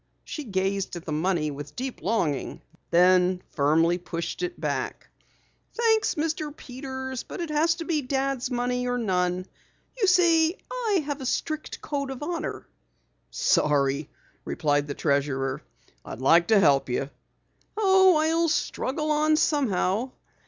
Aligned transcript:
She 0.23 0.43
gazed 0.45 0.95
at 0.95 1.05
the 1.05 1.11
money 1.11 1.51
with 1.51 1.75
deep 1.75 2.01
longing, 2.01 2.63
then 2.89 3.43
firmly 3.51 3.99
pushed 3.99 4.41
it 4.41 4.59
back. 4.59 5.07
"Thanks, 5.75 6.15
Mr. 6.15 6.57
Peters, 6.57 7.21
but 7.21 7.39
it 7.39 7.51
has 7.51 7.75
to 7.75 7.85
be 7.85 8.01
Dad's 8.01 8.49
money 8.49 8.87
or 8.87 8.97
none. 8.97 9.45
You 9.95 10.07
see, 10.07 10.57
I 10.71 11.03
have 11.05 11.21
a 11.21 11.25
strict 11.27 11.81
code 11.83 12.09
of 12.09 12.23
honor." 12.23 12.65
"Sorry," 13.29 14.09
replied 14.43 14.87
the 14.87 14.95
treasurer. 14.95 15.61
"I'd 16.03 16.19
like 16.19 16.47
to 16.47 16.59
help 16.59 16.89
you." 16.89 17.11
"Oh, 17.77 18.15
I'll 18.17 18.49
struggle 18.49 19.11
on 19.11 19.35
somehow." 19.35 20.13